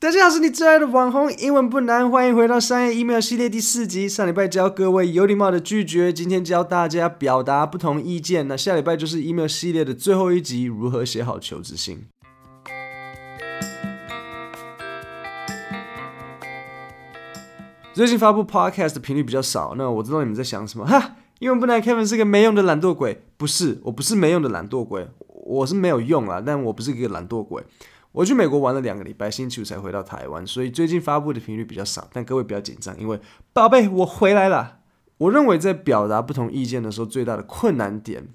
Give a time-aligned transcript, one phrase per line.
[0.00, 4.08] 大家好，是你最爱的网红，英文不难，欢迎回到商业 email 系列第四集。
[4.08, 8.46] 上礼拜教各位有礼貌的拒绝，今天教大家表达不同意见。
[8.46, 12.06] 那下礼拜就是 email 系列的最后一集，如何写好求职信。
[17.92, 20.86] 最近发布 podcast 的频率比较少，那我知道你们在想什么？
[20.86, 23.24] 哈，英文不难，Kevin 是个没用的懒惰鬼。
[23.36, 27.64] 不是，我不是没用的懒惰鬼，我是没有用啊，但我不是一个懒惰鬼。
[28.18, 32.08] 我去美国玩了两个礼拜，星期五才回到台湾，所以最近发布的频率比较少。
[32.12, 33.20] 但各位不要紧张，因为
[33.52, 34.80] 宝贝，我回来了。
[35.18, 38.26] 我认为在表达不同意见的时候，最大的困难点，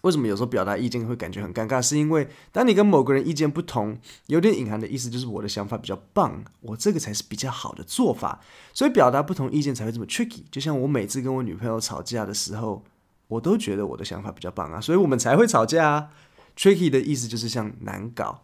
[0.00, 1.80] 为什么有时候表达意见会感觉很尴尬？
[1.80, 3.96] 是因为当你跟某个人意见不同，
[4.26, 8.40] 有点隐含的意思就是我的想法比较棒，我这个才是比较好的做法，
[8.74, 10.42] 所以表达不同意见才会这么 tricky。
[10.50, 12.82] 就像我每次跟我女朋友吵架的时候，
[13.28, 16.08] 我都觉得我的想法比较棒啊，所以我们才会吵架啊。
[16.56, 18.42] tricky 的意思就是像难搞。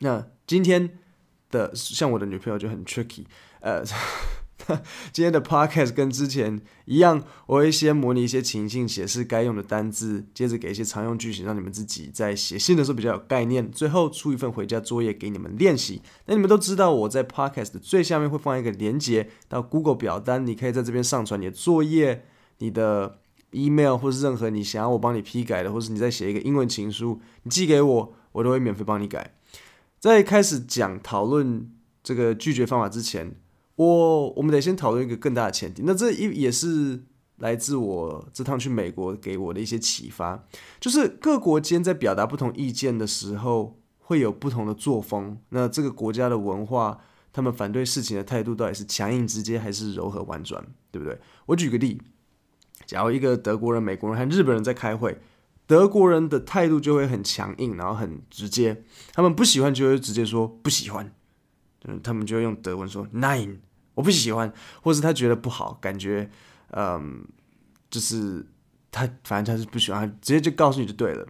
[0.00, 0.98] 那今天
[1.50, 3.24] 的像我的女朋友就很 tricky，
[3.60, 3.82] 呃，
[5.12, 13.70] 今天的 podcast 跟之前一样，我会先模拟一些情境，写示该用的单字，接着给一些常用句型，让你们自己在写信的时候比较有概念。
[13.70, 16.02] 最后出一份回家作业给你们练习。
[16.26, 22.26] 那你们都知道，我在 podcast 的最下面会放一个连接到 Google 表单，你可以在这边上传你的作业、
[22.58, 23.18] 你的
[23.52, 29.34] email 或是任何你想要我帮你批改的，或是你再写一个英文情书，你寄给我，我都会免费帮你改。
[29.98, 31.70] 在开始讲讨论
[32.02, 33.34] 这个拒绝方法之前，
[33.76, 35.82] 我我们得先讨论一个更大的前提。
[35.84, 37.02] 那这一也是
[37.38, 40.44] 来自我这趟去美国给我的一些启发，
[40.80, 45.38] 就是各国间在表达不同意见的时候会有不同的作风。
[45.48, 47.00] 那这个国家的文化，
[47.32, 51.18] 他们反对事情的态度到底是强硬直接还是柔和婉转，对不对？
[51.46, 52.00] 我举个例，
[52.86, 55.18] 假如一个德国人、美国人和日本人在开会。
[55.68, 58.82] 德国人的态度就会很强硬，然后很直接。
[59.12, 61.12] 他们不喜欢就会直接说不喜欢，
[61.84, 63.58] 嗯，他们就会用德文说 “Nein”，
[63.94, 64.50] 我不喜欢，
[64.82, 66.30] 或是他觉得不好，感觉，
[66.70, 67.22] 嗯，
[67.90, 68.46] 就是
[68.90, 71.26] 他反正他是不喜欢，直接就告诉你就对了。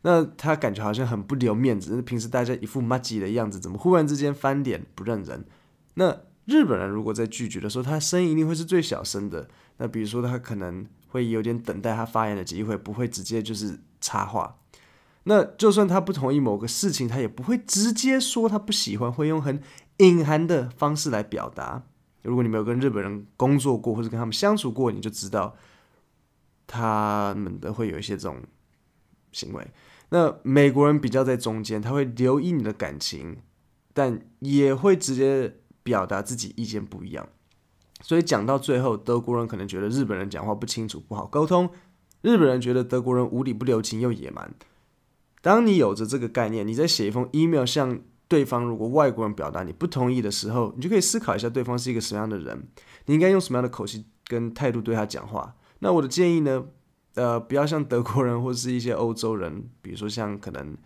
[0.00, 5.44] 那他感觉好像很不留面子，平时大家一副麻吉的样子，怎么忽然之间翻脸不认人？
[5.94, 9.48] 那日本人如果在拒绝的时候，他声音一定会是最小声的。
[9.76, 10.86] 那比如说他可能。
[11.14, 14.58] 会有点等待他发言的机会，不会直接就是插话。
[15.22, 19.62] 那就算他不同意某个事情，他也不会直接说他不喜欢，会用很
[19.98, 21.84] 隐含的方式来表达。
[22.22, 25.54] 如果你没有跟日本人工作过，或者跟他们相处过，你就知道
[26.66, 28.42] 他们的会有一些这种
[29.30, 29.64] 行为。
[30.08, 33.36] 那美国人比较在中间，他会留意你的感情，
[33.92, 37.28] 但也会直接表达自己意见不一样。
[38.04, 41.66] 所以讲到最后，德国人可能觉得日本人讲话不清楚，不好沟通；
[42.20, 44.52] 日本人觉得德国人无理不留情又野蛮。
[45.40, 47.98] 当你有着这个概念，你在写一封 email 向
[48.28, 52.68] 对方，如果外国人表达你不同意的时候，你就可以思考一下对方是一个什么样的人，
[53.06, 55.54] 你应该用什么样的口气跟态度对他讲话。
[55.78, 56.62] 那我的建议呢，
[57.14, 60.76] 呃，不要像德国人或是一些欧洲人，比如说像可能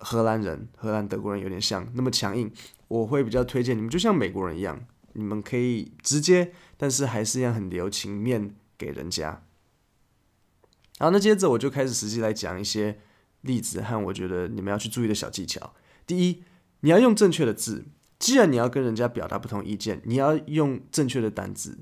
[0.00, 2.52] 荷兰人、荷兰德国人有点像那么强硬。
[2.88, 4.78] 我会比较推荐你们就像美国人一样。
[5.14, 9.42] 你们可以直接，但是还是要很留情面给人家。
[10.98, 13.00] 好，那接着我就开始实际来讲一些
[13.40, 15.74] 例子和我觉得你们要去注意的小技巧。
[16.06, 16.44] 第一，
[16.80, 17.86] 你要用正确的字。
[18.18, 21.80] 既然你要跟人家表达不同意见，你要用正确的单字。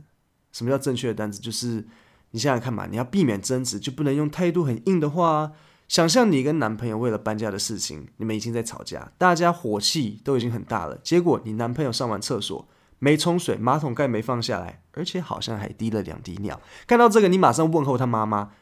[0.50, 1.38] 什么叫正确的单字？
[1.38, 1.86] 就是
[2.30, 5.52] 你想想看嘛，你要避免争执，就不能用态度很硬的话。
[5.88, 12.66] 想象你跟男朋友为了搬家的事情，你们已经在吵架，大家火气都已经很大了，结果你男朋友上完厕所。
[13.04, 16.60] 没冲水，马桶盖没放下来，而且好像还滴了两滴尿。
[16.86, 18.52] 看到这个，你马上问候他妈妈，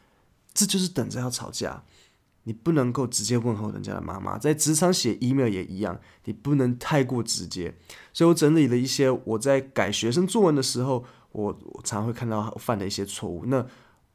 [0.51, 1.83] 这就是等着要吵架。
[2.45, 7.75] 你不能够直接问候人家的妈妈，在职场写 email 也一样，你不能太过直接。
[8.13, 13.45] 所以我整理了一些我在改学生作文的时候，我我常会看到犯的一些错误。
[13.45, 13.63] 那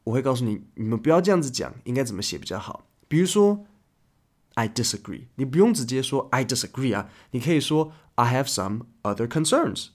[0.03, 2.89] 我会告诉你，你们不要这样子讲，应该怎么写比较好。
[3.07, 3.65] 比如说
[4.55, 9.91] ，I disagree，你不用直接说 I disagree 啊，你可以说 I have some other concerns。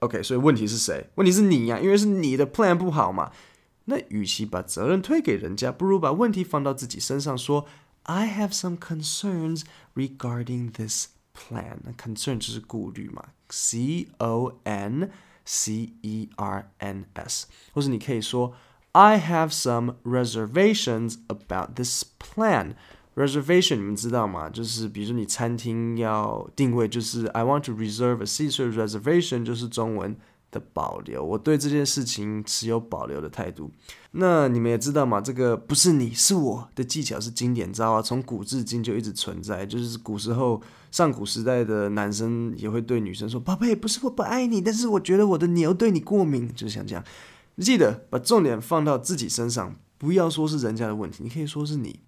[0.00, 1.10] OK，所以问题是谁？
[1.14, 3.30] 问题是你呀，因为是你的 plan 不好嘛。
[3.86, 7.66] 那与其把责任推给人家，不如把问题放到自己身上，说
[8.04, 9.62] I have some concerns
[9.94, 11.78] regarding this plan。
[11.84, 13.26] 那 concern 就是顾虑嘛。
[13.48, 15.10] C O N
[15.44, 18.54] C E R N S，或者你可以说
[18.92, 22.74] I have some reservations about this plan。
[23.17, 24.47] Reservation 你们知道吗？
[24.47, 28.51] 就是比如说你餐厅要定位，就是 I want to reserve a seat。
[28.51, 30.15] 所以 reservation 就是中文
[30.51, 31.25] 的保留。
[31.25, 33.71] 我对这件事情持有保留的态度。
[34.11, 39.65] 那你们也知道嘛，这个不是你是我的技巧是经典招啊，从古至今就一直存在。
[39.65, 40.61] 就是古时候
[40.91, 47.03] 上古时代的男生也会对女生说：“宝贝，不是我不爱你，但是我觉得我的牛对你过敏。”就是像这样。
[47.57, 51.99] 记得把重点放到自己身上，不要说是人家的问题，你可以说是你。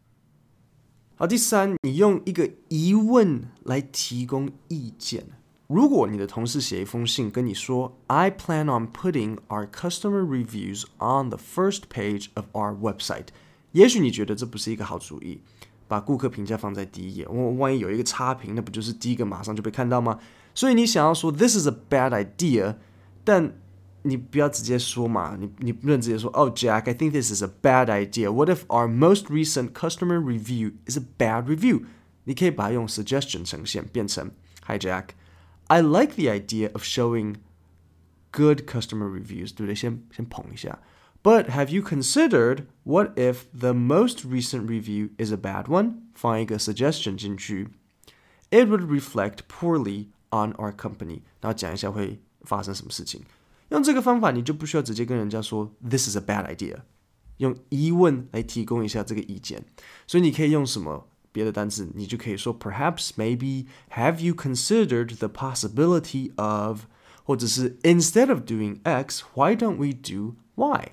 [1.21, 5.25] 好，第三，你用一个疑问来提供意见。
[5.68, 13.25] 如果你的同事写一封信跟你说，I plan on putting our customer reviews on the first page of our website，
[13.74, 15.42] 也许你觉得这不是一个好主意，
[15.89, 17.27] 把顾客评价放在第一页。
[17.27, 20.19] 我万一有一个差评，那不就是第一个马上就被看到吗？
[20.56, 22.77] 所以你想要说 This is a bad idea，
[23.25, 23.60] 但
[24.03, 28.31] 你不要直接说嘛，你你不能直接说，Oh Jack，I think this is a bad idea.
[28.31, 31.85] What if our most recent customer review is a bad review？
[32.25, 34.31] 你可以把它用 suggestion 呈现，变成
[34.67, 37.37] Hi Jack。I like the idea of showing
[38.31, 39.75] good customer reviews，对不对？
[39.75, 40.81] 先先捧一下。
[41.23, 46.00] But have you considered what if the most recent review is a bad one？
[46.15, 47.69] 放一个 suggestion 进去，
[48.50, 51.23] It would reflect poorly on our company。
[51.41, 53.23] 然后讲一下会发生什么事情。
[53.69, 56.77] 用这个方法，你就不需要直接跟人家说 This is a bad idea，
[57.38, 59.63] 用疑问来提供一下这个意见。
[60.06, 61.07] 所以你可以用什么？
[61.31, 66.86] 别的单词，你就可以说 perhaps, maybe, have you considered the possibility of，
[67.24, 70.92] 或者是 instead of doing X, why don't we do Y？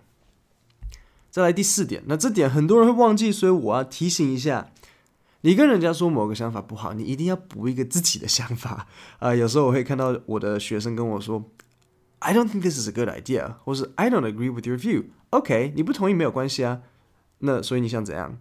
[1.31, 4.71] 再来第四点，那这点很多人会忘记，所以我要提醒一下，
[5.41, 8.87] 你跟人家说某个想法不好，你一定要补一个自己的想法。
[9.19, 11.51] 啊、有时候我会看到我的学生跟我说
[12.21, 15.07] ，I don't think this is a good idea，或是 I don't agree with your view。
[15.31, 16.83] OK，你不同意没有关系啊，
[17.39, 18.39] 那所以你想怎样？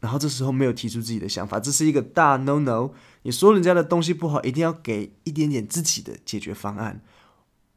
[0.00, 2.90] 然后这时候没有提出自己的想法，这是一个大 no no。
[3.22, 7.00] 你说人家的东西不好，一定要给一点点自己的解决方案。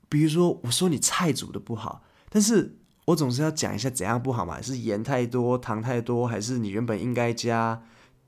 [0.10, 4.60] 比如说，我说你菜煮的不好，但是我总是要讲一下怎样不好嘛？
[4.60, 7.84] 是盐太多、糖太多，还是你原本应该加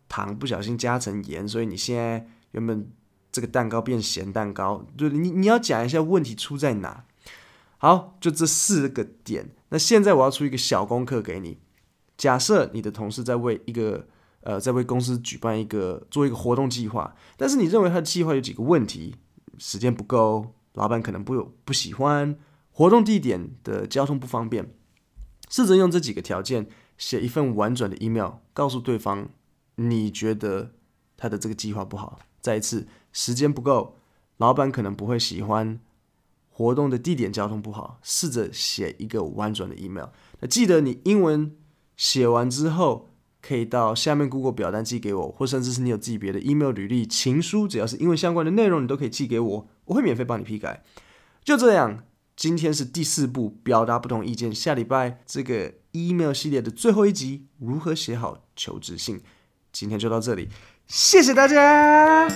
[0.08, 2.88] 糖，不小心加成盐，所以你现在原本
[3.38, 4.84] 这个蛋糕变咸蛋糕？
[4.98, 7.06] 对，你你要讲一下问题出在哪。
[7.78, 9.52] 好，就这四个点。
[9.70, 11.60] 那现在我要出一个小功课给你。
[12.18, 14.08] 假设你的同事在为一个
[14.42, 19.14] 呃，在为公司举办一个做一个活动计划，但是你认为他的计划有几个问题：
[19.60, 22.36] 时间不够，老板可能不有不喜欢，
[22.72, 24.74] 活动地点的交通不方便。
[25.48, 26.66] 试着用这几个条件
[26.98, 29.30] 写一份婉转的 email，告诉对方
[29.76, 30.72] 你觉得
[31.16, 32.18] 他的这个计划不好。
[32.48, 33.98] 再一次，时间不够，
[34.38, 35.78] 老板可能不会喜欢，
[36.50, 38.00] 活动的地点交通不好。
[38.02, 40.08] 试着写一个婉转的 email。
[40.40, 41.52] 那记得你英文。
[41.98, 43.10] 写完之后，
[43.42, 50.84] 可以到下面 Google 表单寄给我，或甚至是你有自己别的 email 履历、情书，只要是英文相关的内容，你都可以寄给我，我会免费帮你批改。
[51.44, 52.04] 就这样，
[52.36, 59.20] 今天是第四部表达不同意见，下礼拜这个 email 系列的最后一集，如何写好求职信，
[59.72, 60.50] 今天就到这里，
[60.88, 62.28] 谢谢大家。